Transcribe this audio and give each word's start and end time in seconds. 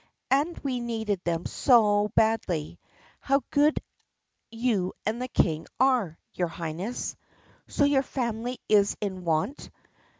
And 0.31 0.57
we 0.63 0.79
needed 0.79 1.23
them 1.25 1.45
so 1.45 2.11
badly! 2.15 2.79
How 3.19 3.43
good 3.51 3.79
you 4.49 4.93
and 5.05 5.21
the 5.21 5.27
King 5.27 5.67
are, 5.79 6.17
your 6.33 6.47
Highness!" 6.47 7.15
"So 7.67 7.83
your 7.85 8.01
family 8.01 8.59
is 8.67 8.97
in 8.99 9.25
want? 9.25 9.69